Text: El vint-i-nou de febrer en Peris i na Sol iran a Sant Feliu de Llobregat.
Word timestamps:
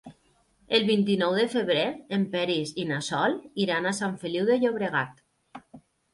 El 0.77 0.85
vint-i-nou 0.85 1.35
de 1.39 1.43
febrer 1.51 1.83
en 2.17 2.23
Peris 2.31 2.73
i 2.85 2.87
na 2.93 2.99
Sol 3.09 3.37
iran 3.67 3.91
a 3.91 3.93
Sant 4.01 4.19
Feliu 4.27 4.51
de 4.51 4.59
Llobregat. 4.67 5.25